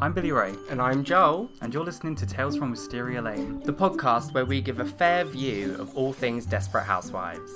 [0.00, 3.60] I'm Billy Ray, And I'm Joel, and you're listening to Tales from Wisteria Lane.
[3.60, 7.50] the podcast where we give a fair view of all things Desperate Housewives.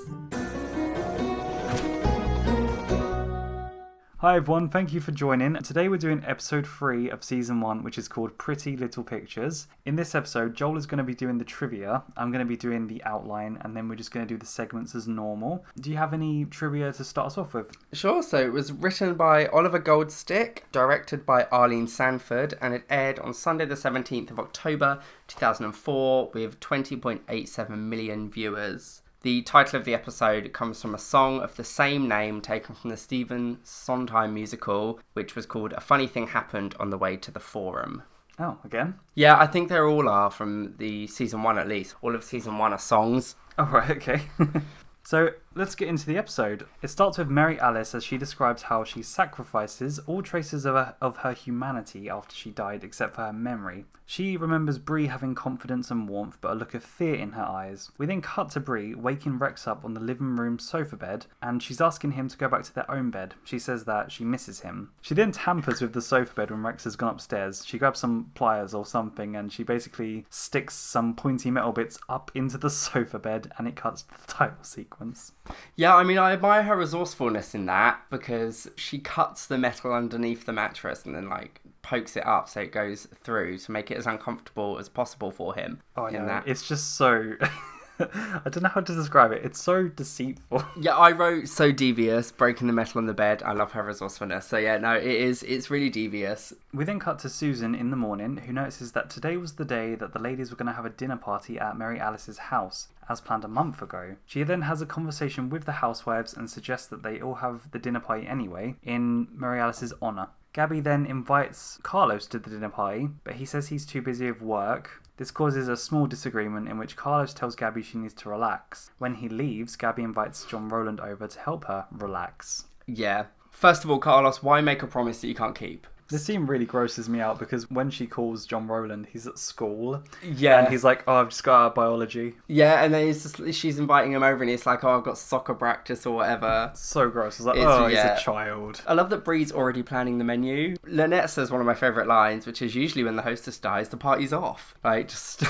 [4.21, 5.55] Hi everyone, thank you for joining.
[5.55, 9.65] Today we're doing episode 3 of season 1, which is called Pretty Little Pictures.
[9.83, 12.55] In this episode, Joel is going to be doing the trivia, I'm going to be
[12.55, 15.65] doing the outline, and then we're just going to do the segments as normal.
[15.79, 17.75] Do you have any trivia to start us off with?
[17.93, 23.17] Sure, so it was written by Oliver Goldstick, directed by Arlene Sanford, and it aired
[23.17, 29.00] on Sunday, the 17th of October 2004, with 20.87 million viewers.
[29.23, 32.89] The title of the episode comes from a song of the same name taken from
[32.89, 37.29] the Stephen Sondheim musical, which was called A Funny Thing Happened on the Way to
[37.29, 38.01] the Forum.
[38.39, 38.95] Oh, again?
[39.13, 41.93] Yeah, I think they all are from the season one at least.
[42.01, 43.35] All of season one are songs.
[43.59, 44.23] Oh, right, okay.
[45.03, 46.65] so let's get into the episode.
[46.81, 50.95] It starts with Mary Alice as she describes how she sacrifices all traces of her,
[51.01, 53.85] of her humanity after she died, except for her memory.
[54.05, 57.91] She remembers Bree having confidence and warmth, but a look of fear in her eyes.
[57.97, 61.61] We then cut to Bree waking Rex up on the living room sofa bed, and
[61.61, 63.35] she's asking him to go back to their own bed.
[63.43, 64.91] She says that she misses him.
[65.01, 67.65] She then tampers with the sofa bed when Rex has gone upstairs.
[67.65, 72.31] She grabs some pliers or something, and she basically sticks some pointy metal bits up
[72.33, 75.33] into the sofa bed, and it cuts to the title sequence.
[75.75, 80.45] Yeah, I mean, I admire her resourcefulness in that because she cuts the metal underneath
[80.45, 83.97] the mattress and then, like, pokes it up so it goes through to make it
[83.97, 85.81] as uncomfortable as possible for him.
[85.97, 86.27] Oh, know.
[86.27, 86.47] that.
[86.47, 87.33] It's just so.
[88.45, 89.43] I don't know how to describe it.
[89.43, 90.63] It's so deceitful.
[90.81, 93.43] Yeah, I wrote so devious, breaking the metal on the bed.
[93.43, 94.47] I love her resourcefulness.
[94.47, 95.43] So yeah, no, it is.
[95.43, 96.53] It's really devious.
[96.73, 99.95] We then cut to Susan in the morning, who notices that today was the day
[99.95, 103.21] that the ladies were going to have a dinner party at Mary Alice's house, as
[103.21, 104.15] planned a month ago.
[104.25, 107.79] She then has a conversation with the housewives and suggests that they all have the
[107.79, 110.29] dinner party anyway, in Mary Alice's honour.
[110.53, 114.41] Gabby then invites Carlos to the dinner party, but he says he's too busy with
[114.41, 115.01] work.
[115.17, 118.91] This causes a small disagreement in which Carlos tells Gabby she needs to relax.
[118.97, 122.65] When he leaves, Gabby invites John Rowland over to help her relax.
[122.85, 123.25] Yeah.
[123.49, 125.87] First of all, Carlos, why make a promise that you can't keep?
[126.11, 130.03] This scene really grosses me out because when she calls John Rowland, he's at school.
[130.23, 130.59] Yeah.
[130.59, 132.35] And he's like, oh, I've just got out of biology.
[132.47, 135.17] Yeah, and then it's just, she's inviting him over, and he's like, oh, I've got
[135.17, 136.71] soccer practice or whatever.
[136.75, 137.39] So gross.
[137.39, 138.11] I was like, It's- oh, yeah.
[138.13, 138.81] he's a child.
[138.85, 140.75] I love that Bree's already planning the menu.
[140.85, 143.97] Lynette says one of my favourite lines, which is usually when the hostess dies, the
[143.97, 144.75] party's off.
[144.83, 145.43] Like, just.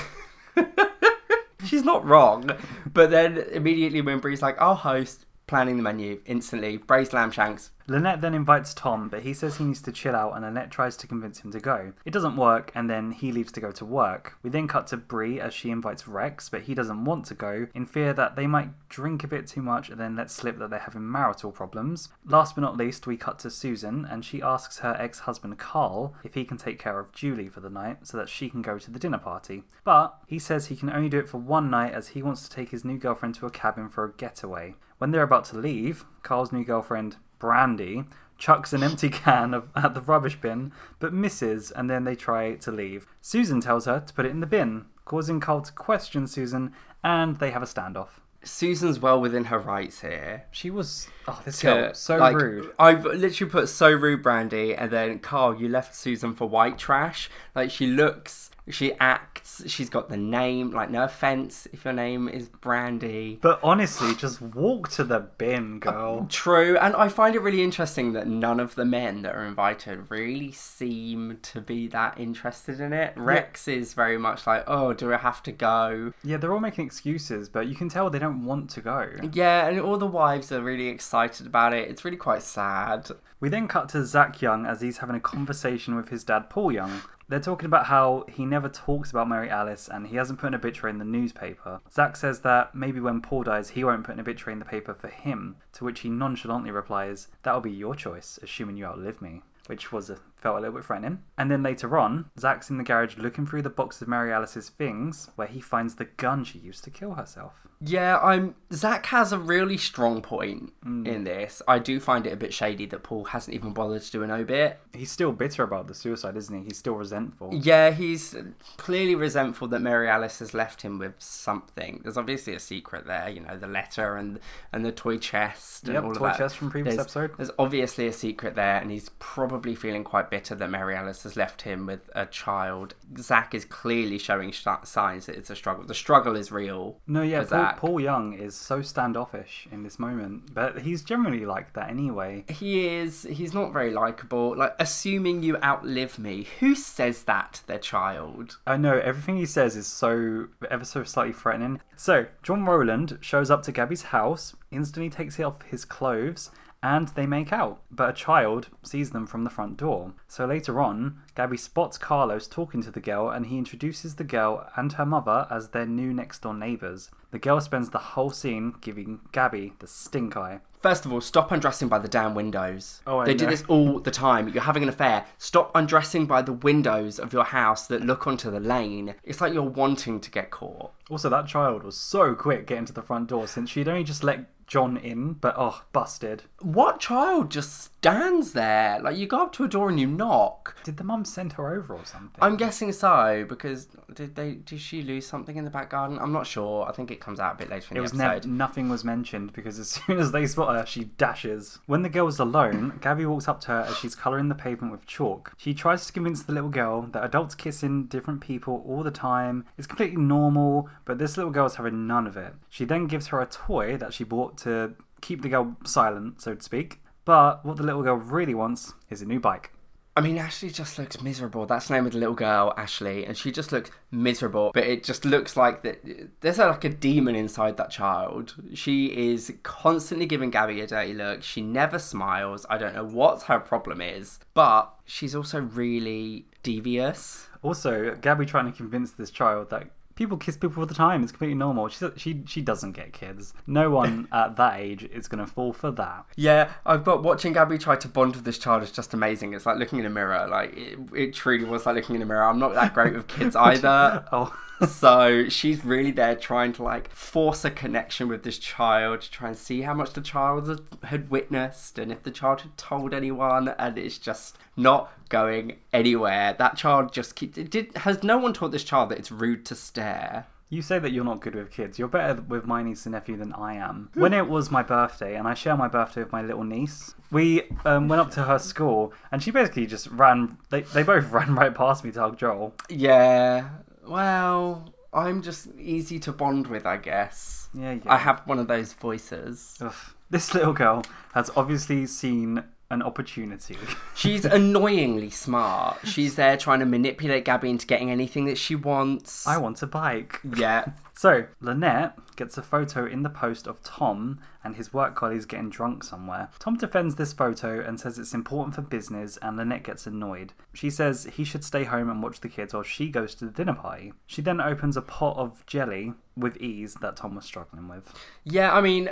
[1.65, 2.49] She's not wrong.
[2.91, 7.71] But then immediately when Bree's like, I'll host, planning the menu, instantly, braised lamb shanks.
[7.85, 10.95] Lynette then invites Tom, but he says he needs to chill out, and Lynette tries
[10.95, 11.91] to convince him to go.
[12.05, 14.37] It doesn't work, and then he leaves to go to work.
[14.43, 17.67] We then cut to Bree as she invites Rex, but he doesn't want to go,
[17.73, 20.69] in fear that they might drink a bit too much and then let slip that
[20.69, 22.07] they're having marital problems.
[22.25, 26.15] Last but not least, we cut to Susan, and she asks her ex husband Carl
[26.23, 28.79] if he can take care of Julie for the night so that she can go
[28.79, 29.63] to the dinner party.
[29.83, 32.55] But he says he can only do it for one night as he wants to
[32.55, 34.75] take his new girlfriend to a cabin for a getaway.
[35.01, 38.03] When they're about to leave, Carl's new girlfriend, Brandy,
[38.37, 42.53] chucks an empty can of, at the rubbish bin, but misses, and then they try
[42.53, 43.07] to leave.
[43.19, 46.71] Susan tells her to put it in the bin, causing Carl to question Susan,
[47.03, 48.19] and they have a standoff.
[48.43, 50.45] Susan's well within her rights here.
[50.51, 52.69] She was, oh, this to, girl, so like, rude.
[52.77, 57.27] I've literally put so rude, Brandy, and then Carl, you left Susan for white trash.
[57.55, 60.71] Like she looks, she acts, she's got the name.
[60.71, 63.39] Like no offense if your name is Brandy.
[63.41, 66.21] But honestly, just walk to the bin, girl.
[66.23, 69.45] Uh, true, and I find it really interesting that none of the men that are
[69.45, 73.13] invited really seem to be that interested in it.
[73.15, 76.13] Rex is very much like, oh, do I have to go?
[76.23, 79.09] Yeah, they're all making excuses, but you can tell they don't want to go.
[79.33, 81.89] Yeah, and all the wives are really excited about it.
[81.89, 83.09] It's really quite sad.
[83.39, 86.71] We then cut to Zach Young as he's having a conversation with his dad, Paul
[86.71, 87.01] Young.
[87.31, 90.55] They're talking about how he never talks about Mary Alice and he hasn't put an
[90.55, 91.79] obituary in the newspaper.
[91.89, 94.93] Zach says that maybe when Paul dies, he won't put an obituary in the paper
[94.93, 99.43] for him, to which he nonchalantly replies, That'll be your choice, assuming you outlive me.
[99.67, 101.19] Which was a, felt a little bit threatening.
[101.37, 104.69] And then later on, Zach's in the garage looking through the box of Mary Alice's
[104.69, 107.67] things, where he finds the gun she used to kill herself.
[107.83, 108.55] Yeah, I'm.
[108.71, 111.07] Zach has a really strong point mm.
[111.07, 111.63] in this.
[111.67, 114.29] I do find it a bit shady that Paul hasn't even bothered to do an
[114.29, 114.79] obit.
[114.93, 116.65] He's still bitter about the suicide, isn't he?
[116.65, 117.49] He's still resentful.
[117.53, 118.35] Yeah, he's
[118.77, 122.01] clearly resentful that Mary Alice has left him with something.
[122.03, 124.39] There's obviously a secret there, you know, the letter and
[124.71, 126.37] and the toy chest and Yep, all toy of that.
[126.37, 127.31] chest from previous there's, episode.
[127.37, 131.35] There's obviously a secret there, and he's probably feeling quite bitter that Mary Alice has
[131.35, 132.95] left him with a child.
[133.19, 135.85] Zach is clearly showing sh- signs that it's a struggle.
[135.85, 136.97] The struggle is real.
[137.05, 137.73] No, yeah, Paul.
[137.77, 142.45] Paul Young is so standoffish in this moment, but he's generally like that anyway.
[142.47, 143.23] He is.
[143.23, 144.57] He's not very likable.
[144.57, 146.47] Like, assuming you outlive me.
[146.59, 148.57] Who says that to their child?
[148.65, 151.81] I know everything he says is so ever so slightly threatening.
[151.97, 156.49] So John Rowland shows up to Gabby's house, instantly takes off his clothes,
[156.83, 157.81] and they make out.
[157.91, 160.13] But a child sees them from the front door.
[160.27, 164.67] So later on, Gabby spots Carlos talking to the girl, and he introduces the girl
[164.75, 167.09] and her mother as their new next door neighbors.
[167.31, 170.59] The girl spends the whole scene giving Gabby the stink eye.
[170.81, 173.01] First of all, stop undressing by the damn windows.
[173.05, 174.49] Oh, I they do this all the time.
[174.49, 175.25] You're having an affair.
[175.37, 179.13] Stop undressing by the windows of your house that look onto the lane.
[179.23, 180.91] It's like you're wanting to get caught.
[181.11, 184.23] Also, that child was so quick getting to the front door since she'd only just
[184.23, 186.43] let John in, but oh, busted.
[186.61, 189.01] What child just stands there?
[189.01, 190.77] Like you go up to a door and you knock.
[190.85, 192.41] Did the mum send her over or something?
[192.41, 196.17] I'm guessing so because did they did she lose something in the back garden?
[196.19, 196.87] I'm not sure.
[196.87, 198.45] I think it comes out a bit later in It the was episode.
[198.45, 201.79] never nothing was mentioned because as soon as they spot her, she dashes.
[201.85, 204.93] When the girl is alone, Gabby walks up to her as she's colouring the pavement
[204.93, 205.51] with chalk.
[205.57, 209.65] She tries to convince the little girl that adults kissing different people all the time
[209.77, 212.53] is completely normal, but this little girl is having none of it.
[212.69, 216.55] She then gives her a toy that she bought to keep the girl silent, so
[216.55, 216.99] to speak.
[217.25, 219.71] But what the little girl really wants is a new bike.
[220.17, 221.65] I mean, Ashley just looks miserable.
[221.65, 224.71] That's the name of the little girl, Ashley, and she just looks miserable.
[224.73, 226.41] But it just looks like that.
[226.41, 228.55] There's a, like a demon inside that child.
[228.73, 231.43] She is constantly giving Gabby a dirty look.
[231.43, 232.65] She never smiles.
[232.69, 237.47] I don't know what her problem is, but she's also really devious.
[237.61, 239.87] Also, Gabby trying to convince this child that
[240.21, 241.23] people kiss people all the time.
[241.23, 241.87] It's completely normal.
[241.87, 243.53] She she she doesn't get kids.
[243.65, 246.25] No one at that age is gonna fall for that.
[246.35, 249.53] Yeah, I've got watching Gabby try to bond with this child is just amazing.
[249.53, 250.47] It's like looking in a mirror.
[250.47, 252.43] Like it, it truly was like looking in a mirror.
[252.43, 254.25] I'm not that great with kids either.
[254.33, 254.55] Oh,
[254.87, 259.49] so she's really there trying to like force a connection with this child to try
[259.49, 263.67] and see how much the child had witnessed and if the child had told anyone
[263.77, 268.53] and it's just not going anywhere that child just keeps it did has no one
[268.53, 271.69] taught this child that it's rude to stare you say that you're not good with
[271.69, 271.99] kids.
[271.99, 274.09] You're better with my niece and nephew than I am.
[274.13, 277.63] When it was my birthday, and I share my birthday with my little niece, we
[277.83, 280.59] um, went up to her school, and she basically just ran.
[280.69, 282.73] They they both ran right past me to hug Joel.
[282.87, 283.67] yeah
[284.07, 288.13] well i'm just easy to bond with i guess Yeah, yeah.
[288.13, 289.93] i have one of those voices Ugh.
[290.29, 293.77] This little girl has obviously seen an opportunity.
[294.15, 295.99] She's annoyingly smart.
[296.03, 299.47] She's there trying to manipulate Gabby into getting anything that she wants.
[299.47, 300.39] I want a bike.
[300.55, 300.85] Yeah.
[301.13, 305.69] So, Lynette gets a photo in the post of Tom and his work colleagues getting
[305.69, 306.49] drunk somewhere.
[306.57, 310.53] Tom defends this photo and says it's important for business, and Lynette gets annoyed.
[310.73, 313.51] She says he should stay home and watch the kids while she goes to the
[313.51, 314.13] dinner party.
[314.25, 318.13] She then opens a pot of jelly with ease that Tom was struggling with.
[318.43, 319.09] Yeah, I mean,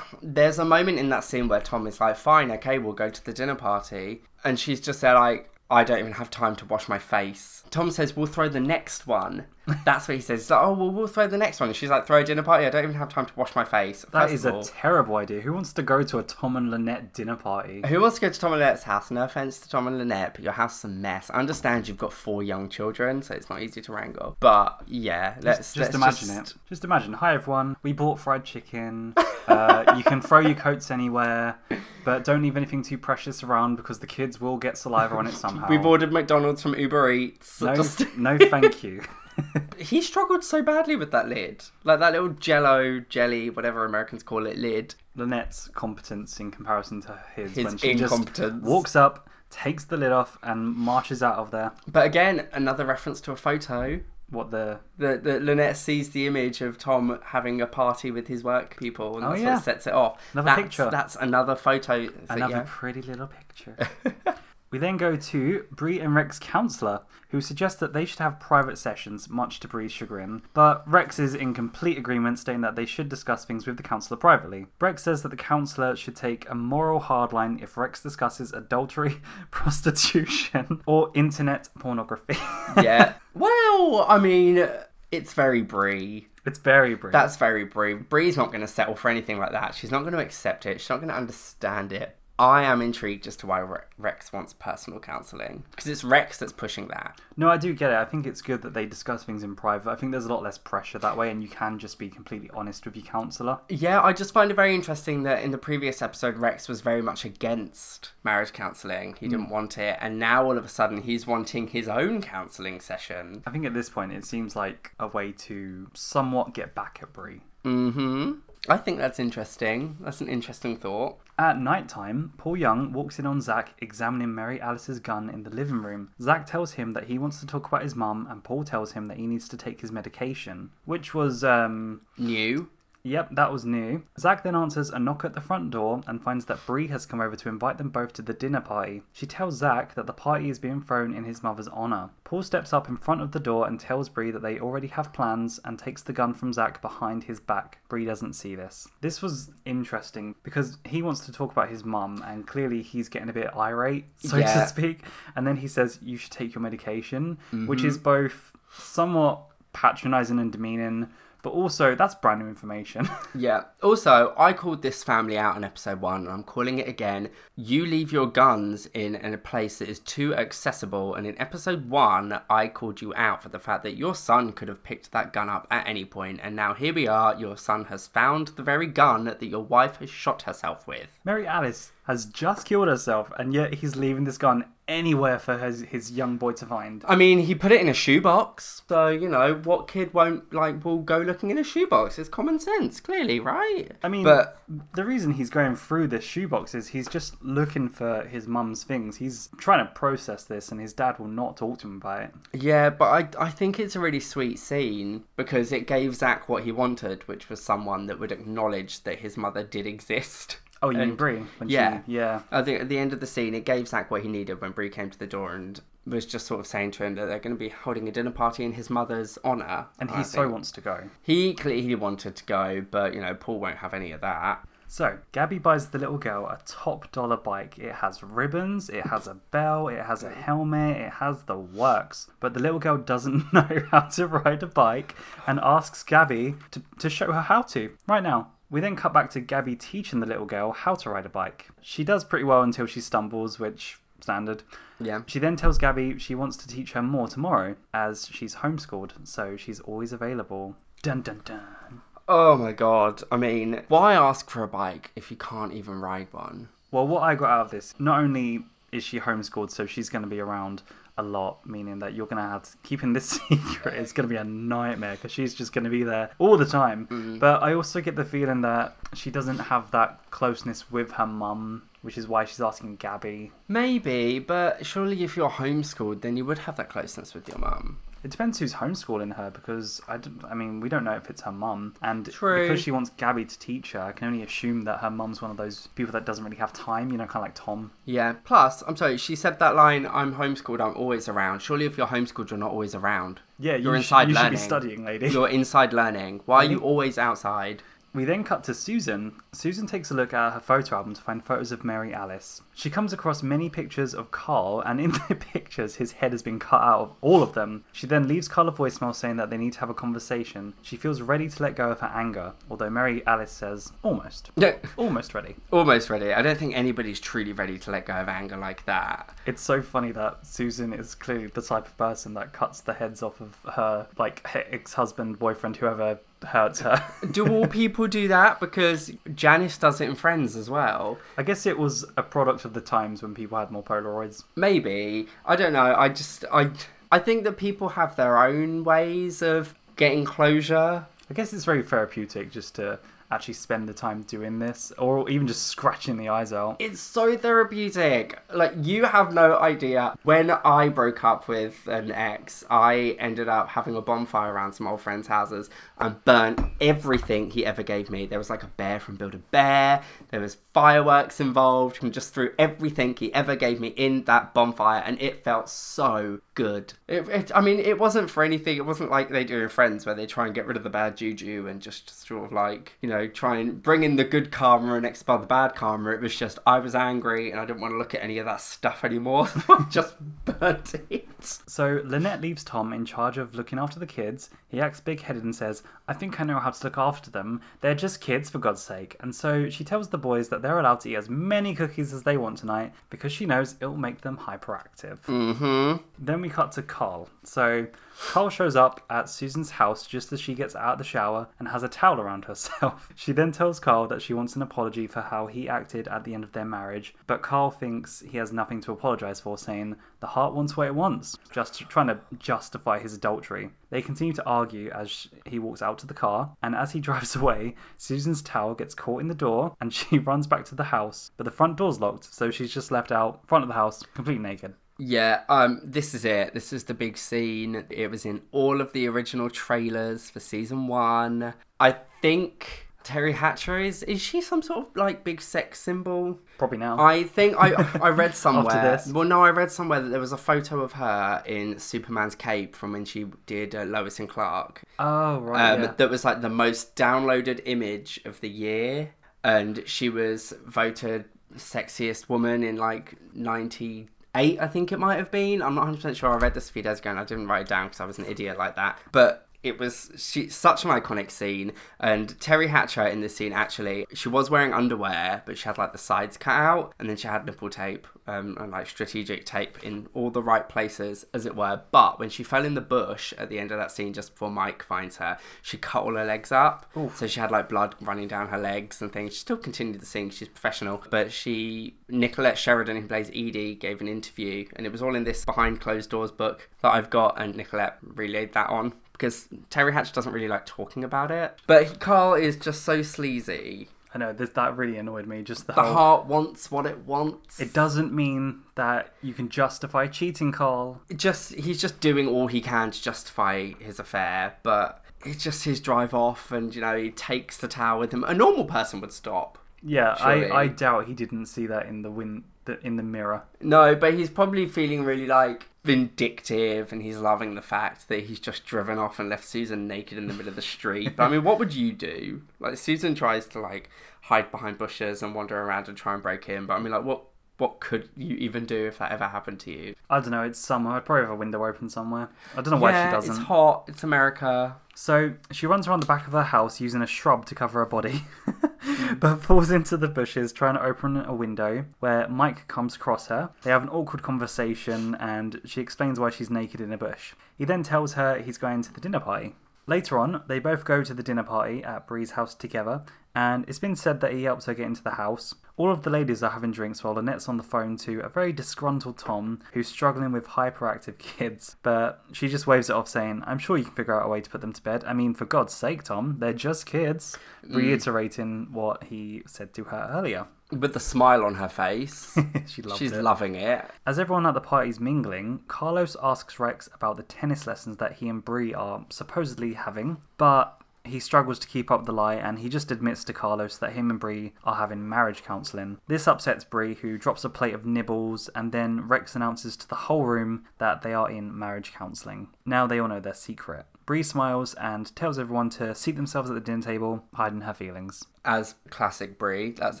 [0.22, 3.24] there's a moment in that scene where Tom is like, fine, okay, we'll go to
[3.24, 4.22] the dinner party.
[4.44, 7.64] And she's just there like, I don't even have time to wash my face.
[7.70, 9.46] Tom says, we'll throw the next one.
[9.84, 10.40] That's what he says.
[10.42, 11.68] He's like, oh, well, we'll throw the next one.
[11.68, 12.66] And she's like, throw a dinner party?
[12.66, 14.04] I don't even have time to wash my face.
[14.12, 15.40] That First is of a terrible idea.
[15.40, 17.82] Who wants to go to a Tom and Lynette dinner party?
[17.86, 19.10] Who wants to go to Tom and Lynette's house?
[19.10, 21.30] No offense to Tom and Lynette, but your house is a mess.
[21.30, 24.36] I understand you've got four young children, so it's not easy to wrangle.
[24.40, 26.58] But yeah, let's Just let's imagine just- it.
[26.68, 27.12] Just imagine.
[27.14, 27.76] Hi everyone.
[27.82, 29.14] We bought fried chicken.
[29.46, 31.56] Uh, you can throw your coats anywhere,
[32.04, 35.32] but don't leave anything too precious around because the kids will get saliva on it
[35.44, 35.66] somehow.
[35.68, 37.60] We've ordered McDonald's from Uber Eats.
[37.62, 39.02] no, Just- no, thank you.
[39.78, 44.46] he struggled so badly with that lid, like that little Jello jelly, whatever Americans call
[44.46, 44.94] it, lid.
[45.16, 48.52] Lynette's competence in comparison to his, His when she incompetence.
[48.54, 51.72] just walks up, takes the lid off, and marches out of there.
[51.90, 54.00] But again, another reference to a photo.
[54.30, 54.78] What the?
[54.98, 59.16] The, the Lynette sees the image of Tom having a party with his work people,
[59.16, 59.54] and Oh, that's yeah.
[59.54, 60.20] what sets it off.
[60.34, 60.88] Another that's, picture.
[60.90, 62.08] That's another photo.
[62.28, 62.64] Another yeah.
[62.66, 63.76] pretty little picture.
[64.70, 68.78] we then go to Bree and Rex's counsellor, who suggests that they should have private
[68.78, 70.42] sessions, much to Bree's chagrin.
[70.54, 74.16] But Rex is in complete agreement, stating that they should discuss things with the counsellor
[74.16, 74.66] privately.
[74.80, 79.20] Rex says that the counsellor should take a moral hardline if Rex discusses adultery,
[79.50, 82.36] prostitution, or internet pornography.
[82.82, 83.14] yeah.
[83.34, 84.68] Well, I mean,
[85.10, 86.28] it's very Bree.
[86.44, 87.12] it's very Bree.
[87.12, 87.94] That's very Bree.
[87.94, 89.74] Bree's not going to settle for anything like that.
[89.74, 90.80] She's not going to accept it.
[90.80, 92.17] She's not going to understand it.
[92.38, 93.66] I am intrigued as to why
[93.98, 97.20] Rex wants personal counselling because it's Rex that's pushing that.
[97.36, 97.96] No, I do get it.
[97.96, 99.90] I think it's good that they discuss things in private.
[99.90, 102.50] I think there's a lot less pressure that way, and you can just be completely
[102.54, 103.58] honest with your counsellor.
[103.68, 107.02] Yeah, I just find it very interesting that in the previous episode, Rex was very
[107.02, 109.16] much against marriage counselling.
[109.18, 112.80] He didn't want it, and now all of a sudden he's wanting his own counselling
[112.80, 113.42] session.
[113.46, 117.12] I think at this point it seems like a way to somewhat get back at
[117.12, 117.42] Bree.
[117.62, 118.32] hmm.
[118.68, 119.96] I think that's interesting.
[120.00, 121.18] That's an interesting thought.
[121.40, 125.50] At night time, Paul Young walks in on Zach examining Mary Alice's gun in the
[125.50, 126.10] living room.
[126.20, 129.06] Zach tells him that he wants to talk about his mum, and Paul tells him
[129.06, 132.70] that he needs to take his medication, which was, um, New.
[133.04, 134.02] Yep, that was new.
[134.18, 137.20] Zach then answers a knock at the front door and finds that Bree has come
[137.20, 139.02] over to invite them both to the dinner party.
[139.12, 142.10] She tells Zach that the party is being thrown in his mother's honour.
[142.24, 145.12] Paul steps up in front of the door and tells Bree that they already have
[145.12, 147.78] plans and takes the gun from Zach behind his back.
[147.88, 148.88] Bree doesn't see this.
[149.00, 153.28] This was interesting because he wants to talk about his mum and clearly he's getting
[153.28, 154.60] a bit irate, so Yeah.
[154.60, 155.02] to speak.
[155.34, 157.88] And then he says, You should take your medication, which mm-hmm.
[157.88, 161.08] is both somewhat patronizing and demeaning.
[161.42, 163.08] But also, that's brand new information.
[163.34, 163.64] Yeah.
[163.82, 167.28] Also, I called this family out in episode one, and I'm calling it again.
[167.56, 171.14] You leave your guns in, in a place that is too accessible.
[171.14, 174.66] And in episode one, I called you out for the fact that your son could
[174.68, 177.38] have picked that gun up at any point, and now here we are.
[177.38, 181.20] Your son has found the very gun that your wife has shot herself with.
[181.24, 185.82] Mary Alice has just killed herself, and yet he's leaving this gun anywhere for his,
[185.82, 187.04] his young boy to find.
[187.06, 190.82] I mean, he put it in a shoebox, so you know what kid won't like
[190.86, 192.18] will go looking in a shoebox?
[192.18, 193.92] It's common sense, clearly, right?
[194.02, 194.62] I mean, but
[194.94, 199.18] the reason he's going through this shoebox is he's just looking for his mum's things.
[199.18, 202.30] He's trying to process this, and his dad will not talk to him about it.
[202.54, 206.64] Yeah, but I I think it's a really sweet scene because it gave Zach what
[206.64, 210.56] he wanted, which was someone that would acknowledge that his mother did exist.
[210.82, 211.42] Oh, you mean Bree?
[211.58, 212.02] When yeah.
[212.06, 212.42] She, yeah.
[212.50, 214.72] I think at the end of the scene, it gave Zach what he needed when
[214.72, 217.38] Bree came to the door and was just sort of saying to him that they're
[217.38, 219.86] going to be holding a dinner party in his mother's honour.
[219.98, 221.10] And he so wants to go.
[221.22, 224.66] He clearly wanted to go, but you know, Paul won't have any of that.
[224.90, 227.78] So, Gabby buys the little girl a top dollar bike.
[227.78, 232.30] It has ribbons, it has a bell, it has a helmet, it has the works.
[232.40, 235.14] But the little girl doesn't know how to ride a bike
[235.46, 238.52] and asks Gabby to, to show her how to right now.
[238.70, 241.68] We then cut back to Gabby teaching the little girl how to ride a bike.
[241.80, 244.62] She does pretty well until she stumbles, which standard.
[245.00, 245.22] Yeah.
[245.26, 249.56] She then tells Gabby she wants to teach her more tomorrow, as she's homeschooled, so
[249.56, 250.76] she's always available.
[251.02, 252.02] Dun dun dun.
[252.28, 253.22] Oh my god.
[253.32, 256.68] I mean, why ask for a bike if you can't even ride one?
[256.90, 260.22] Well, what I got out of this, not only is she homeschooled, so she's going
[260.22, 260.82] to be around
[261.18, 264.32] a lot, meaning that you're going to have to, keeping this secret is going to
[264.32, 267.06] be a nightmare because she's just going to be there all the time.
[267.06, 267.38] Mm-hmm.
[267.38, 271.82] But I also get the feeling that she doesn't have that closeness with her mum,
[272.02, 273.52] which is why she's asking Gabby.
[273.66, 277.98] Maybe, but surely if you're homeschooled, then you would have that closeness with your mum.
[278.24, 281.42] It depends who's homeschooling her because I, don't, I mean we don't know if it's
[281.42, 282.62] her mum and True.
[282.62, 285.50] because she wants Gabby to teach her I can only assume that her mum's one
[285.50, 288.34] of those people that doesn't really have time you know kind of like Tom Yeah.
[288.44, 291.60] Plus, I'm sorry, she said that line, I'm homeschooled, I'm always around.
[291.60, 293.40] Surely if you're homeschooled, you're not always around.
[293.58, 296.40] yeah You're you, sh- inside you should be studying lady You're inside learning.
[296.46, 297.82] Why are you always outside?
[298.14, 299.34] We then cut to Susan.
[299.52, 302.62] Susan takes a look at her photo album to find photos of Mary Alice.
[302.74, 306.58] She comes across many pictures of Carl, and in the pictures, his head has been
[306.58, 307.84] cut out of all of them.
[307.92, 310.74] She then leaves Carl a voicemail saying that they need to have a conversation.
[310.82, 314.50] She feels ready to let go of her anger, although Mary Alice says, almost.
[314.58, 314.74] Yeah.
[314.96, 315.54] Almost ready.
[315.70, 316.32] Almost ready.
[316.32, 319.34] I don't think anybody's truly ready to let go of anger like that.
[319.46, 323.22] It's so funny that Susan is clearly the type of person that cuts the heads
[323.22, 327.04] off of her, like, ex husband, boyfriend, whoever hurts her.
[327.30, 328.60] Do all people do that?
[328.60, 331.18] Because Janice does it in Friends as well.
[331.36, 334.44] I guess it was a product of the times when people had more Polaroids.
[334.56, 335.26] Maybe.
[335.44, 335.94] I don't know.
[335.96, 336.70] I just I
[337.10, 341.06] I think that people have their own ways of getting closure.
[341.30, 342.98] I guess it's very therapeutic just to
[343.30, 346.76] actually spend the time doing this, or even just scratching the eyes out.
[346.78, 348.38] It's so therapeutic.
[348.52, 350.14] Like you have no idea.
[350.22, 354.86] When I broke up with an ex, I ended up having a bonfire around some
[354.86, 358.26] old friends' houses and burnt everything he ever gave me.
[358.26, 360.02] There was like a bear from Build a Bear.
[360.30, 365.02] There was fireworks involved, and just threw everything he ever gave me in that bonfire,
[365.04, 366.94] and it felt so good.
[367.06, 368.76] It, it, I mean, it wasn't for anything.
[368.76, 370.90] It wasn't like they do in Friends, where they try and get rid of the
[370.90, 374.50] bad juju and just sort of like you know try and bring in the good
[374.50, 376.10] karma and expel the bad karma.
[376.10, 378.46] It was just I was angry and I didn't want to look at any of
[378.46, 379.48] that stuff anymore.
[379.48, 381.28] So I just burnt it.
[381.40, 384.50] So Lynette leaves Tom in charge of looking after the kids.
[384.68, 387.60] He acts big headed and says, I think I know how to look after them.
[387.80, 389.16] They're just kids, for God's sake.
[389.20, 392.22] And so she tells the boys that they're allowed to eat as many cookies as
[392.22, 395.20] they want tonight because she knows it'll make them hyperactive.
[395.22, 396.02] Mm-hmm.
[396.18, 397.28] Then we cut to Carl.
[397.44, 397.86] So
[398.26, 401.68] Carl shows up at Susan's house just as she gets out of the shower and
[401.68, 403.08] has a towel around herself.
[403.18, 406.34] She then tells Carl that she wants an apology for how he acted at the
[406.34, 410.26] end of their marriage, but Carl thinks he has nothing to apologize for, saying the
[410.26, 413.70] heart wants what it wants, just trying to justify his adultery.
[413.90, 417.36] They continue to argue as he walks out to the car, and as he drives
[417.36, 421.30] away, Susan's towel gets caught in the door and she runs back to the house,
[421.36, 424.42] but the front door's locked, so she's just left out front of the house, completely
[424.42, 424.74] naked.
[425.00, 426.54] Yeah, um, this is it.
[426.54, 427.84] This is the big scene.
[427.88, 431.54] It was in all of the original trailers for season one.
[431.78, 436.38] I think Teri Hatcher is is she some sort of like big sex symbol?
[436.58, 436.98] Probably now.
[436.98, 438.82] I think I I read somewhere.
[438.82, 439.12] this.
[439.12, 442.76] Well, no, I read somewhere that there was a photo of her in Superman's cape
[442.76, 444.82] from when she did uh, Lois and Clark.
[444.98, 445.72] oh, right.
[445.72, 445.92] Um, yeah.
[445.96, 451.24] That was like the most downloaded image of the year, and she was voted
[451.56, 455.62] sexiest woman in like ninety eight, I think it might have been.
[455.62, 456.30] I'm not 100 percent sure.
[456.30, 458.04] I read this a few days ago and I didn't write it down because I
[458.04, 458.98] was an idiot like that.
[459.12, 461.72] But it was she such an iconic scene.
[461.98, 465.92] And teri hatcher in this scene actually she was wearing underwear but she had like
[465.92, 469.82] the sides cut out and then she had nipple tape um, and like strategic tape
[469.82, 471.80] in all the right places as it were.
[471.90, 474.50] But when she fell in the bush at the end of that scene just before
[474.50, 476.86] mike finds her she cut all her legs up.
[477.14, 479.34] So she had like blood running down her legs and things.
[479.34, 481.02] She still continued the scene she's professional.
[481.10, 485.24] But she nicolette sheridan who plays edie gave an interview and it was all in
[485.24, 489.92] this behind closed doors book that i've got and nicolette relayed that on because Teri
[489.92, 491.54] Hatch doesn't really like talking about it.
[491.66, 493.88] But Carl is just so sleazy.
[494.14, 495.42] I know this, that really annoyed me.
[495.42, 495.92] Just the, The whole.
[495.92, 497.60] heart wants what it wants.
[497.60, 501.02] It doesn't mean that you can justify cheating, Carl.
[501.10, 505.64] It just he's just doing all he can to justify his affair, but it's just
[505.64, 508.24] his drive off, and you know he takes the towel with him.
[508.24, 509.58] A normal person would stop.
[509.82, 510.50] Yeah, Surely.
[510.50, 513.42] I, I doubt he didn't see that in the win the, in the mirror.
[513.60, 518.38] No, but he's probably feeling really like vindictive, and he's loving the fact that he's
[518.38, 521.16] just driven off and left Susan naked in the middle of the street.
[521.16, 522.42] But I mean, what would you do?
[522.60, 523.90] Like Susan tries to like
[524.22, 527.04] hide behind bushes and wander around and try and break in, but I mean, like
[527.04, 527.24] what
[527.58, 529.94] what could you even do if that ever happened to you?
[530.08, 530.42] I don't know.
[530.42, 530.92] It's summer.
[530.92, 532.30] I'd probably have a window open somewhere.
[532.56, 533.34] I don't know why yeah, she doesn't.
[533.34, 533.84] It's hot.
[533.88, 534.76] It's America.
[534.94, 537.86] So she runs around the back of her house using a shrub to cover her
[537.86, 538.22] body,
[539.18, 543.50] but falls into the bushes trying to open a window where Mike comes across her.
[543.62, 547.34] They have an awkward conversation and she explains why she's naked in a bush.
[547.56, 549.54] He then tells her he's going to the dinner party.
[549.88, 553.78] Later on, they both go to the dinner party at Bree's house together, and it's
[553.78, 555.54] been said that he helps her get into the house.
[555.78, 558.52] All of the ladies are having drinks while Lynette's on the phone to a very
[558.52, 563.58] disgruntled Tom who's struggling with hyperactive kids, but she just waves it off saying, I'm
[563.58, 565.04] sure you can figure out a way to put them to bed.
[565.04, 567.74] I mean, for God's sake, Tom, they're just kids, mm.
[567.74, 570.48] reiterating what he said to her earlier.
[570.70, 572.36] With the smile on her face.
[572.66, 573.22] she She's it.
[573.22, 573.86] loving it.
[574.06, 578.28] As everyone at the party's mingling, Carlos asks Rex about the tennis lessons that he
[578.28, 582.68] and Bree are supposedly having, but he struggles to keep up the lie and he
[582.68, 585.98] just admits to Carlos that him and Bree are having marriage counseling.
[586.06, 589.94] This upsets Bree, who drops a plate of nibbles, and then Rex announces to the
[589.94, 592.48] whole room that they are in marriage counseling.
[592.66, 593.86] Now they all know their secret.
[594.08, 598.24] Bree smiles and tells everyone to seat themselves at the dinner table, hiding her feelings.
[598.42, 600.00] As classic Bree, That's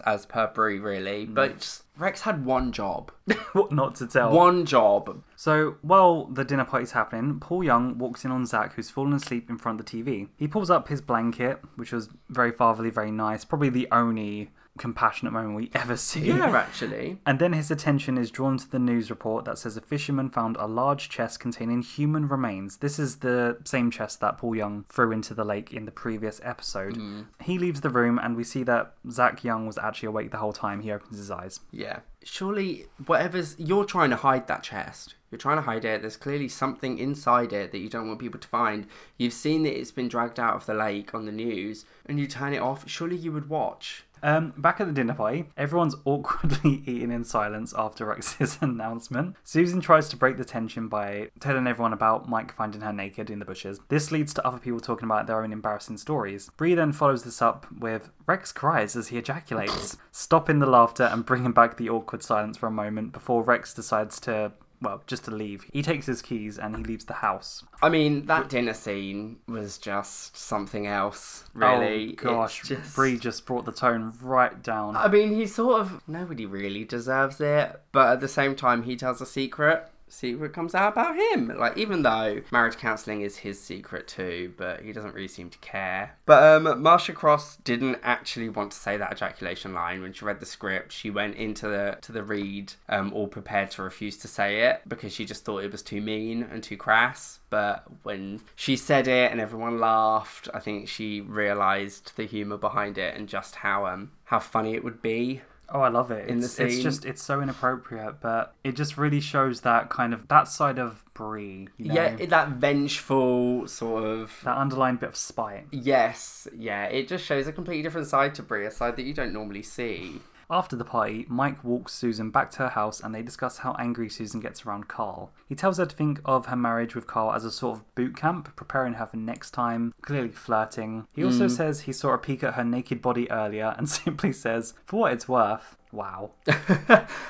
[0.00, 1.26] as per Bree, really.
[1.26, 1.34] Mm.
[1.34, 3.12] But just, Rex had one job.
[3.52, 4.32] what not to tell?
[4.32, 5.22] One job.
[5.36, 9.50] So while the dinner party's happening, Paul Young walks in on Zach, who's fallen asleep
[9.50, 10.28] in front of the TV.
[10.38, 13.44] He pulls up his blanket, which was very fatherly, very nice.
[13.44, 16.28] Probably the only compassionate moment we ever see.
[16.28, 17.18] Yeah, actually.
[17.26, 20.56] And then his attention is drawn to the news report that says a fisherman found
[20.56, 22.78] a large chest containing human remains.
[22.78, 26.40] This is the same chest that Paul Young threw into the lake in the previous
[26.42, 26.96] episode.
[26.96, 27.26] Mm.
[27.42, 30.52] He leaves the room, and we see that Zach Young was actually awake the whole
[30.52, 30.80] time.
[30.80, 31.60] He opens his eyes.
[31.70, 32.00] Yeah.
[32.24, 33.56] Surely, whatever's.
[33.58, 35.14] You're trying to hide that chest.
[35.30, 36.00] You're trying to hide it.
[36.00, 38.86] There's clearly something inside it that you don't want people to find.
[39.18, 42.26] You've seen that it's been dragged out of the lake on the news, and you
[42.26, 42.88] turn it off.
[42.88, 44.04] Surely you would watch.
[44.22, 49.36] Um, back at the dinner party, everyone's awkwardly eating in silence after Rex's announcement.
[49.44, 53.38] Susan tries to break the tension by telling everyone about Mike finding her naked in
[53.38, 53.80] the bushes.
[53.88, 56.50] This leads to other people talking about their own embarrassing stories.
[56.56, 61.24] Bree then follows this up with Rex cries as he ejaculates, stopping the laughter and
[61.24, 64.52] bringing back the awkward silence for a moment before Rex decides to.
[64.80, 65.64] Well, just to leave.
[65.72, 67.64] He takes his keys and he leaves the house.
[67.82, 72.16] I mean, that dinner scene was just something else, oh, really.
[72.20, 72.60] Oh, gosh.
[72.60, 72.94] It's just...
[72.94, 74.96] Bree just brought the tone right down.
[74.96, 76.02] I mean, he sort of.
[76.06, 79.90] Nobody really deserves it, but at the same time, he tells a secret.
[80.12, 81.48] Secret comes out about him.
[81.58, 85.58] Like, even though marriage counselling is his secret too, but he doesn't really seem to
[85.58, 86.16] care.
[86.26, 90.40] But um, Marcia Cross didn't actually want to say that ejaculation line when she read
[90.40, 90.92] the script.
[90.92, 94.82] She went into the to the read um, all prepared to refuse to say it
[94.86, 97.40] because she just thought it was too mean and too crass.
[97.50, 102.98] But when she said it and everyone laughed, I think she realised the humour behind
[102.98, 105.42] it and just how um how funny it would be.
[105.70, 106.28] Oh, I love it.
[106.28, 110.14] In the It's, it's just it's so inappropriate, but it just really shows that kind
[110.14, 111.68] of that side of Bree.
[111.76, 111.94] You know?
[111.94, 114.32] Yeah, that vengeful sort of.
[114.44, 115.66] that underlying bit of spite.
[115.70, 119.12] Yes, yeah, it just shows a completely different side to Bree, a side that you
[119.12, 120.20] don't normally see.
[120.50, 124.08] After the party, Mike walks Susan back to her house and they discuss how angry
[124.08, 125.30] Susan gets around Carl.
[125.46, 128.16] He tells her to think of her marriage with Carl as a sort of boot
[128.16, 131.06] camp, preparing her for next time, clearly flirting.
[131.12, 131.50] He also mm.
[131.50, 135.12] says he saw a peek at her naked body earlier and simply says, for what
[135.12, 136.30] it's worth, wow.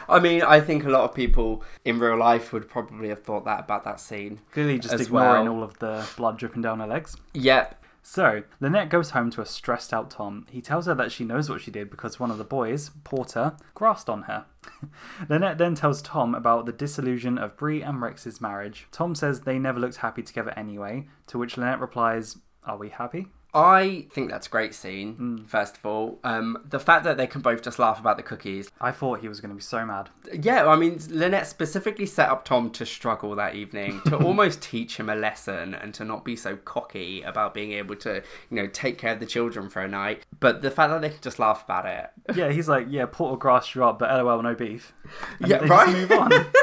[0.09, 3.45] I mean, I think a lot of people in real life would probably have thought
[3.45, 4.41] that about that scene.
[4.53, 5.55] Clearly just ignoring well.
[5.55, 7.17] all of the blood dripping down her legs.
[7.35, 7.78] Yep.
[8.11, 10.47] So, Lynette goes home to a stressed out Tom.
[10.49, 13.55] He tells her that she knows what she did because one of the boys, Porter,
[13.75, 14.47] grassed on her.
[15.29, 18.87] Lynette then tells Tom about the disillusion of Bree and Rex's marriage.
[18.93, 23.27] Tom says they never looked happy together anyway, to which Lynette replies, Are we happy?
[23.55, 26.19] I think that's a great scene, first of all.
[26.23, 28.71] Um, the fact that they can both just laugh about the cookies.
[28.81, 30.11] I thought he was going to be so mad.
[30.33, 34.99] Yeah, I mean, Lynette specifically set up Tom to struggle that evening, to almost teach
[34.99, 38.67] him a lesson and to not be so cocky about being able to, you know,
[38.67, 40.25] take care of the children for a night.
[40.41, 42.11] But the fact that they can just laugh about it.
[42.37, 44.93] Yeah, he's like, Yeah, Porter grassed you up, but lol, no beef.
[45.41, 45.89] And Yeah, right?
[45.89, 46.31] Move on.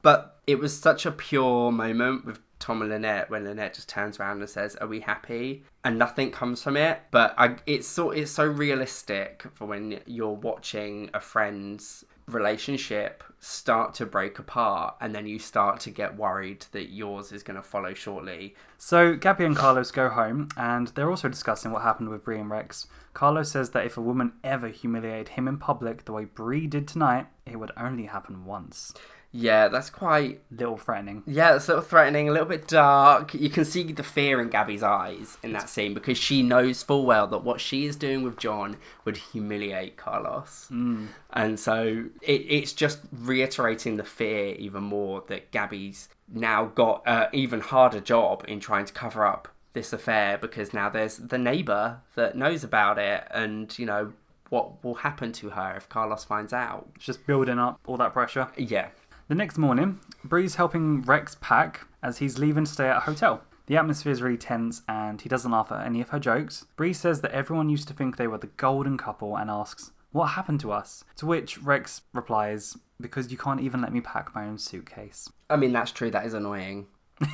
[0.00, 4.18] But it was such a pure moment with Tom and Lynette when Lynette just turns
[4.18, 7.00] around and says, "Are we happy?" and nothing comes from it.
[7.10, 13.94] But I, it's so it's so realistic for when you're watching a friend's relationship start
[13.94, 17.62] to break apart, and then you start to get worried that yours is going to
[17.62, 18.54] follow shortly.
[18.76, 22.50] So Gabby and Carlos go home, and they're also discussing what happened with Bree and
[22.50, 22.86] Rex.
[23.14, 26.86] Carlos says that if a woman ever humiliated him in public the way Bree did
[26.86, 28.92] tonight, it would only happen once.
[29.30, 31.22] Yeah, that's quite Little threatening.
[31.26, 33.34] Yeah, it's a little threatening, a little bit dark.
[33.34, 37.04] You can see the fear in Gabby's eyes in that scene because she knows full
[37.04, 40.68] well that what she is doing with John would humiliate Carlos.
[40.70, 41.08] Mm.
[41.34, 47.28] And so it, it's just reiterating the fear even more that Gabby's now got an
[47.32, 52.00] even harder job in trying to cover up this affair because now there's the neighbour
[52.14, 54.12] that knows about it and, you know,
[54.48, 56.88] what will happen to her if Carlos finds out.
[56.96, 58.48] It's just building up all that pressure.
[58.56, 58.88] Yeah.
[59.28, 63.42] The next morning, Bree's helping Rex pack as he's leaving to stay at a hotel.
[63.66, 66.66] The atmosphere is really tense and he doesn't laugh at any of her jokes.
[66.76, 70.26] Bree says that everyone used to think they were the golden couple and asks, What
[70.28, 71.04] happened to us?
[71.16, 75.30] To which Rex replies, Because you can't even let me pack my own suitcase.
[75.50, 76.86] I mean, that's true, that is annoying.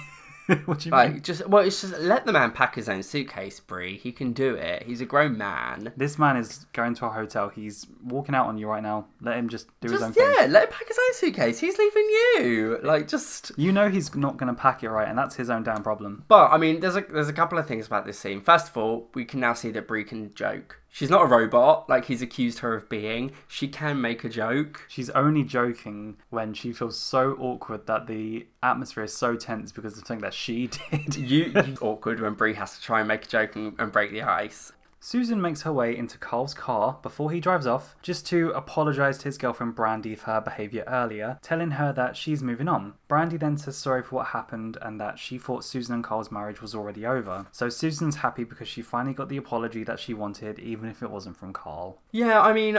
[0.66, 1.14] what do you mean?
[1.14, 3.96] Like, just well, it's just let the man pack his own suitcase, Bree.
[3.96, 4.82] He can do it.
[4.82, 5.92] He's a grown man.
[5.96, 7.48] This man is going to a hotel.
[7.48, 9.06] He's walking out on you right now.
[9.22, 10.34] Let him just do his own Just thing.
[10.38, 11.58] yeah, let him pack his own suitcase.
[11.58, 12.78] He's leaving you.
[12.82, 13.52] Like, just.
[13.56, 16.24] You know he's not going to pack it right, and that's his own damn problem.
[16.28, 18.40] But I mean, there's a there's a couple of things about this scene.
[18.40, 20.80] First of all, we can now see that Bree can joke.
[20.94, 23.32] She's not a robot like he's accused her of being.
[23.48, 24.86] She can make a joke.
[24.88, 29.94] She's only joking when she feels so awkward that the atmosphere is so tense because
[29.94, 31.16] of something that she did.
[31.16, 34.12] You, you awkward when Bree has to try and make a joke and, and break
[34.12, 34.70] the ice.
[35.04, 39.24] Susan makes her way into Carl's car before he drives off, just to apologise to
[39.24, 42.94] his girlfriend Brandy for her behaviour earlier, telling her that she's moving on.
[43.06, 46.62] Brandy then says sorry for what happened and that she thought Susan and Carl's marriage
[46.62, 47.44] was already over.
[47.52, 51.10] So Susan's happy because she finally got the apology that she wanted, even if it
[51.10, 52.00] wasn't from Carl.
[52.10, 52.78] Yeah, I mean,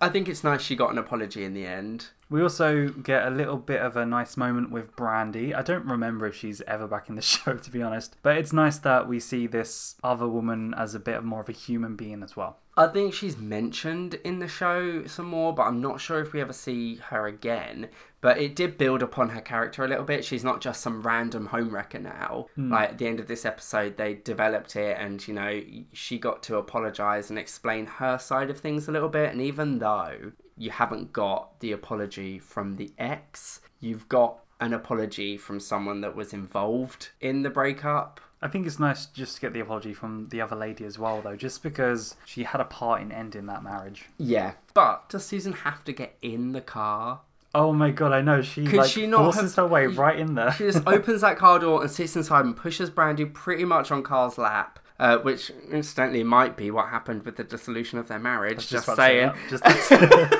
[0.00, 2.06] I think it's nice she got an apology in the end.
[2.28, 5.54] We also get a little bit of a nice moment with Brandy.
[5.54, 8.52] I don't remember if she's ever back in the show, to be honest, but it's
[8.52, 11.94] nice that we see this other woman as a bit of more of a human
[11.94, 12.58] being as well.
[12.78, 16.42] I think she's mentioned in the show some more, but I'm not sure if we
[16.42, 17.88] ever see her again.
[18.20, 20.24] But it did build upon her character a little bit.
[20.24, 22.48] She's not just some random homewrecker now.
[22.54, 22.72] Hmm.
[22.72, 25.62] Like at the end of this episode, they developed it, and you know,
[25.92, 29.32] she got to apologize and explain her side of things a little bit.
[29.32, 35.36] And even though you haven't got the apology from the ex, you've got an apology
[35.36, 38.20] from someone that was involved in the breakup.
[38.40, 41.20] I think it's nice just to get the apology from the other lady as well,
[41.22, 44.06] though, just because she had a part in ending that marriage.
[44.18, 44.52] Yeah.
[44.74, 47.20] But does Susan have to get in the car?
[47.54, 50.18] Oh my god, I know she Could like she not forces have- her way right
[50.18, 50.52] in there.
[50.52, 54.02] She just opens that car door and sits inside and pushes Brandy pretty much on
[54.02, 54.78] Carl's lap.
[54.98, 58.68] Uh, which incidentally might be what happened with the dissolution of their marriage.
[58.68, 59.32] Just, say saying.
[59.50, 59.62] Just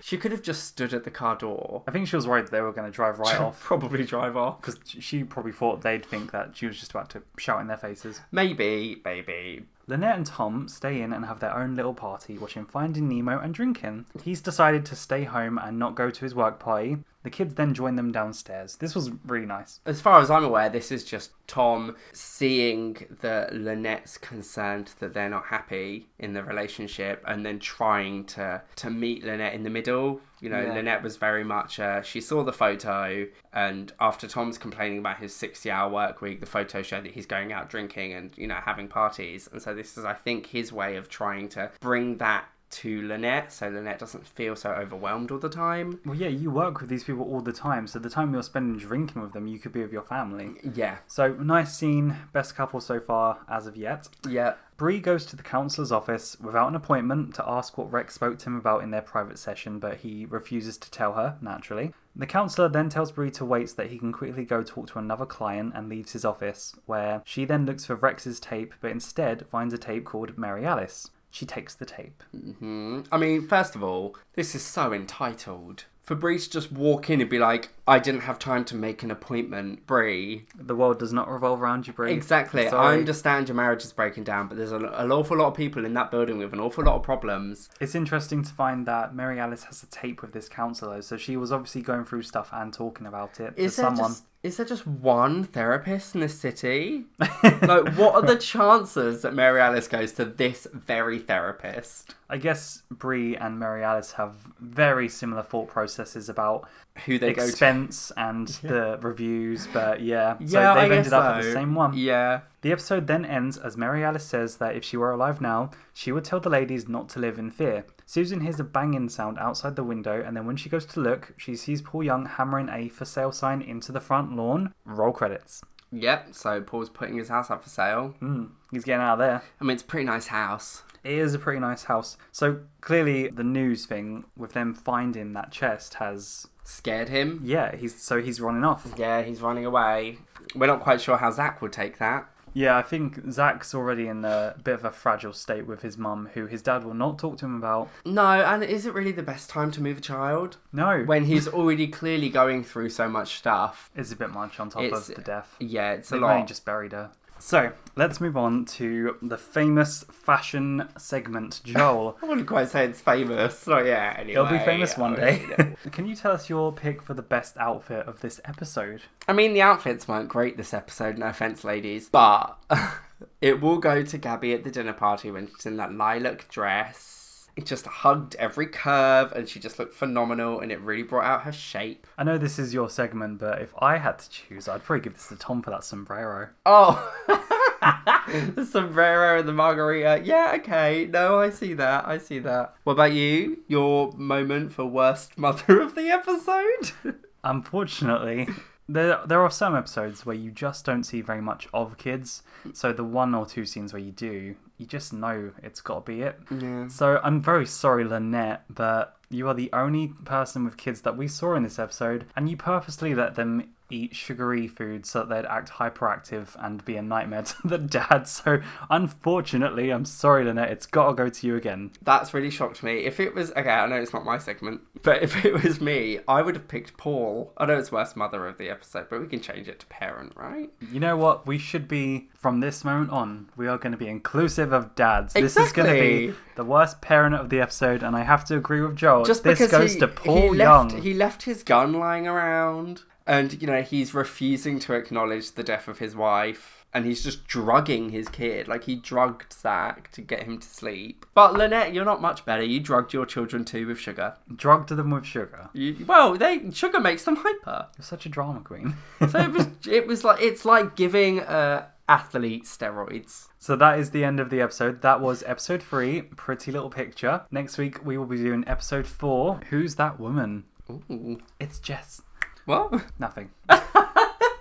[0.02, 1.82] She could have just stood at the car door.
[1.86, 4.60] I think she was worried they were going to drive right off Probably drive off.
[4.60, 7.76] because she probably thought they'd think that she was just about to shout in their
[7.76, 8.20] faces.
[8.30, 9.64] Maybe, maybe.
[9.86, 13.52] Lynette and Tom stay in and have their own little party, watching Finding Nemo and
[13.52, 14.06] drinking.
[14.22, 16.98] He's decided to stay home and not go to his work party.
[17.24, 18.76] The kids then join them downstairs.
[18.76, 19.80] This was really nice.
[19.86, 25.28] As far as I'm aware, this is just Tom seeing that Lynette's concerned that they're
[25.30, 30.20] not happy in the relationship and then trying to, to meet Lynette in the middle.
[30.40, 30.74] You know, Yeah.
[30.74, 35.34] Lynette was very much, uh, she saw the photo, and after Tom's complaining about his
[35.34, 38.60] 60 hour work week, the photo showed that he's going out drinking and, you know,
[38.62, 39.48] having parties.
[39.50, 43.52] And so this is, I think, his way of trying to bring that to Lynette
[43.52, 46.00] so Lynette doesn't feel so overwhelmed all the time.
[46.04, 48.78] Well, yeah, you work with these people all the time, so the time you're spending
[48.78, 50.54] drinking with them, you could be with your family.
[50.74, 50.98] Yeah.
[51.06, 54.08] So, nice scene, best couple so far as of yet.
[54.28, 54.54] Yeah.
[54.76, 58.46] Bree goes to the counsellor's office without an appointment to ask what Rex spoke to
[58.46, 61.92] him about in their private session, but he refuses to tell her, naturally.
[62.16, 64.98] The counsellor then tells Bree to wait so that he can quickly go talk to
[64.98, 69.46] another client and leaves his office, where she then looks for Rex's tape, but instead
[69.48, 71.10] finds a tape called Mary Alice.
[71.34, 72.22] She takes the tape.
[72.30, 75.84] hmm I mean, first of all, this is so entitled.
[76.04, 79.02] For Bree to just walk in and be like, I didn't have time to make
[79.02, 80.46] an appointment, Bree.
[80.54, 82.12] The world does not revolve around you, Bree.
[82.12, 82.68] Exactly.
[82.68, 85.84] I understand your marriage is breaking down, but there's a, an awful lot of people
[85.84, 87.68] in that building with an awful lot of problems.
[87.80, 91.36] It's interesting to find that Mary Alice has a tape with this counsellor, so she
[91.36, 94.10] was obviously going through stuff and talking about it Is to someone.
[94.10, 97.04] just is there just one therapist in the city?
[97.18, 102.14] like, what are the chances that Mary Alice goes to this very therapist?
[102.28, 106.68] I guess Bree and Mary Alice have very similar thought processes about
[107.06, 107.48] Who they go to?
[107.48, 111.52] expense and the reviews, but yeah, so Yeah, I they've guess ended up at the
[111.52, 111.96] same one.
[111.96, 112.40] Yeah.
[112.62, 116.12] The episode then ends as Mary Alice says that if she were alive now, she
[116.12, 117.84] would tell the ladies not to live in fear.
[118.06, 121.34] Susan hears a banging sound outside the window, and then when she goes to look,
[121.36, 124.72] she sees Paul Young hammering a for sale sign into the front lawn.
[124.84, 125.62] Roll credits.
[125.90, 126.28] Yep.
[126.34, 128.14] So Paul's putting his house up for sale.
[128.20, 129.42] Mm, he's getting out of there.
[129.60, 130.82] I mean, it's a pretty nice house.
[131.02, 132.16] It is a pretty nice house.
[132.32, 137.40] So clearly, the news thing with them finding that chest has, Scared him.
[137.44, 138.86] yeah, he's so he's running off.
[138.96, 140.18] Yeah, he's running away.
[140.54, 142.26] We're not quite sure how Zach would take that.
[142.56, 146.28] Yeah, I think Zach's already in a bit of a fragile state with his mum,
[146.34, 147.88] who his dad will not talk to him about.
[148.04, 151.48] No, and is it really the best time to move a child No, when he's
[151.48, 153.90] already clearly going through so much stuff?
[153.96, 155.56] it's a bit much on top It's- of the death.
[155.58, 156.46] Yeah, it's a They've only lot.
[156.46, 157.10] just buried her.
[157.44, 162.16] So let's move on to the famous fashion segment, Joel.
[162.22, 163.66] I wouldn't quite say it's famous.
[163.66, 164.18] Not yet.
[164.18, 165.44] Anyway, It'll be famous one day.
[165.92, 169.02] Can you tell us your pick for the best outfit of this episode?
[169.28, 171.18] I mean, the outfits weren't great this episode.
[171.18, 172.56] No offense, ladies, but
[173.42, 177.23] it will go to Gabby at the dinner party when she's in that lilac dress.
[177.56, 181.42] It just hugged every curve, and she just looked phenomenal, and it really brought out
[181.42, 182.06] her shape.
[182.18, 185.14] I know this is your segment, but if I had to choose, I'd probably give
[185.14, 186.48] this to Tom for that sombrero.
[186.66, 187.12] Oh,
[188.54, 190.22] the sombrero and the margarita.
[190.24, 191.06] Yeah, okay.
[191.06, 192.06] No, I see that.
[192.06, 192.74] I see that.
[192.84, 193.58] What about you?
[193.68, 196.92] Your moment for worst mother of the episode?
[197.44, 198.48] Unfortunately,
[198.88, 202.42] there there are some episodes where you just don't see very much of kids.
[202.72, 206.12] So the one or two scenes where you do, you just know it's got to
[206.12, 206.38] be it.
[206.50, 206.88] yeah.
[206.88, 211.28] So I'm very sorry, Lynette, but you are the only person with kids that we
[211.28, 215.48] saw in this episode, and you purposely let them eat sugary food so that they'd
[215.48, 218.26] act hyperactive and be a nightmare to the dad.
[218.28, 221.92] So unfortunately, I'm sorry, Lynette, it's got to go to you again.
[222.02, 223.04] That's really shocked me.
[223.04, 226.20] If it was okay, I know it's not my segment, but if it was me,
[226.26, 227.52] I would have picked Paul.
[227.56, 230.32] I know it's worst mother of the episode, but we can change it to parent,
[230.36, 230.70] right?
[230.90, 231.46] You know what?
[231.46, 235.34] We should be, from this moment on, we are going to be inclusive of dads.
[235.34, 235.42] Exactly.
[235.42, 238.56] This is going to be the worst parent of the episode, and I have to
[238.56, 239.24] agree with Joel.
[239.24, 240.88] Just this because goes he, to Paul he Young.
[240.88, 245.62] left, he left his gun lying around, and you know he's refusing to acknowledge the
[245.62, 248.68] death of his wife, and he's just drugging his kid.
[248.68, 251.26] Like he drugged Zach to get him to sleep.
[251.34, 252.62] But Lynette, you're not much better.
[252.62, 254.34] You drugged your children too with sugar.
[254.54, 255.70] Drugged them with sugar.
[255.72, 257.88] You, well, they sugar makes them hyper.
[257.98, 258.94] You're such a drama queen.
[259.30, 263.48] So it was it was like it's like giving uh, a athlete steroids.
[263.58, 265.00] So that is the end of the episode.
[265.00, 267.42] That was episode three, Pretty Little Picture.
[267.50, 270.64] Next week we will be doing episode four, Who's That Woman?
[270.90, 271.40] Ooh.
[271.58, 272.20] It's Jess.
[272.66, 273.04] What?
[273.18, 273.50] Nothing.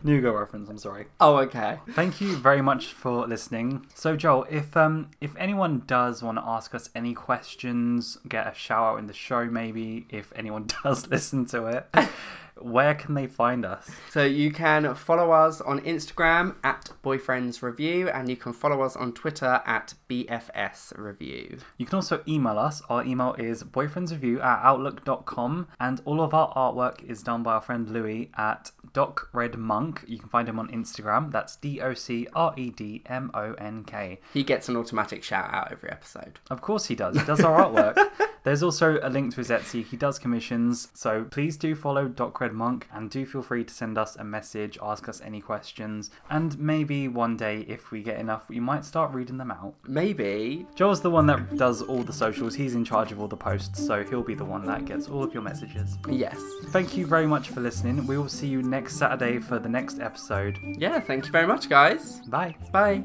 [0.03, 0.69] New Girl reference.
[0.69, 1.07] I'm sorry.
[1.19, 1.79] Oh, okay.
[1.91, 3.85] Thank you very much for listening.
[3.95, 8.53] So Joel, if um if anyone does want to ask us any questions, get a
[8.53, 11.87] shout out in the show maybe, if anyone does listen to it,
[12.63, 13.89] where can they find us?
[14.11, 18.95] So you can follow us on Instagram at Boyfriends Review, and you can follow us
[18.95, 21.57] on Twitter at BFS Review.
[21.77, 22.81] You can also email us.
[22.89, 27.61] Our email is boyfriendsreview at outlook.com, and all of our artwork is done by our
[27.61, 30.03] friend Louis at Doc Red Monk.
[30.07, 31.31] You can find him on Instagram.
[31.31, 34.19] That's D O C R E D M O N K.
[34.33, 36.39] He gets an automatic shout out every episode.
[36.49, 37.17] Of course he does.
[37.17, 38.09] He does our artwork.
[38.43, 39.85] There's also a link to his Etsy.
[39.85, 40.89] He does commissions.
[40.93, 44.23] So please do follow Doc Red Monk and do feel free to send us a
[44.23, 48.83] message, ask us any questions, and maybe one day, if we get enough, we might
[48.83, 49.75] start reading them out.
[49.87, 50.67] Maybe.
[50.75, 52.55] Joel's the one that does all the socials.
[52.55, 55.23] He's in charge of all the posts, so he'll be the one that gets all
[55.23, 55.97] of your messages.
[56.09, 56.41] Yes.
[56.67, 58.05] Thank you very much for listening.
[58.05, 60.59] We will see you next Saturday for the next episode.
[60.77, 62.19] Yeah, thank you very much, guys.
[62.27, 62.53] Bye.
[62.73, 63.01] Bye.